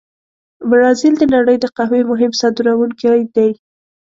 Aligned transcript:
برازیل 0.69 1.13
د 1.19 1.23
نړۍ 1.35 1.55
د 1.61 1.65
قهوې 1.75 2.01
مهم 2.11 2.31
صادرونکي 2.39 3.07
دي. 3.35 3.49